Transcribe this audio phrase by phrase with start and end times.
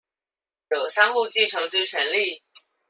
[0.69, 2.41] 有相互繼承之權利